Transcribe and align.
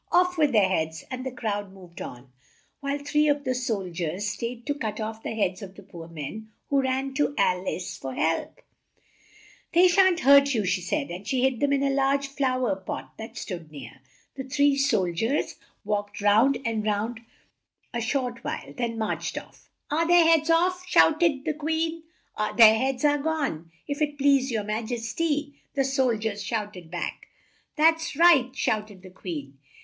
"Off 0.11 0.35
with 0.35 0.51
their 0.51 0.67
heads!" 0.67 1.03
and 1.11 1.23
the 1.23 1.31
crowd 1.31 1.71
moved 1.71 2.01
on, 2.01 2.31
while 2.79 2.97
three 2.97 3.27
of 3.27 3.43
the 3.43 3.53
sol 3.53 3.83
diers 3.83 4.21
stayed 4.23 4.65
to 4.65 4.73
cut 4.73 4.99
off 4.99 5.21
the 5.21 5.35
heads 5.35 5.61
of 5.61 5.75
the 5.75 5.83
poor 5.83 6.07
men, 6.07 6.49
who 6.71 6.81
ran 6.81 7.13
to 7.13 7.35
Al 7.37 7.69
ice 7.69 7.97
for 7.99 8.15
help. 8.15 8.61
"They 9.73 9.87
shan't 9.87 10.21
hurt 10.21 10.55
you," 10.55 10.65
she 10.65 10.81
said, 10.81 11.11
as 11.11 11.27
she 11.27 11.43
hid 11.43 11.59
them 11.59 11.71
in 11.71 11.83
a 11.83 11.91
large 11.91 12.25
flow 12.29 12.65
er 12.65 12.77
pot 12.77 13.13
that 13.19 13.37
stood 13.37 13.71
near. 13.71 14.01
The 14.35 14.43
three 14.45 14.75
sol 14.75 15.05
diers 15.11 15.57
walked 15.85 16.19
round 16.19 16.57
and 16.65 16.83
looked 16.83 16.95
for 16.95 17.13
them 17.13 17.25
a 17.93 18.01
short 18.01 18.43
while, 18.43 18.73
then 18.75 18.97
marched 18.97 19.37
off. 19.37 19.69
"Are 19.91 20.07
their 20.07 20.25
heads 20.25 20.49
off?" 20.49 20.83
shout 20.87 21.21
ed 21.21 21.45
the 21.45 21.53
Queen. 21.53 22.01
"Their 22.57 22.73
heads 22.73 23.05
are 23.05 23.19
gone, 23.19 23.69
if 23.87 24.01
it 24.01 24.17
please 24.17 24.49
your 24.49 24.63
ma 24.63 24.79
jes 24.81 25.13
ty," 25.13 25.51
the 25.75 25.83
sol 25.83 26.17
diers 26.17 26.41
shouted 26.43 26.89
back. 26.89 27.27
"That's 27.75 28.15
right!" 28.15 28.49
shouted 28.55 29.03
the 29.03 29.11
Queen. 29.11 29.59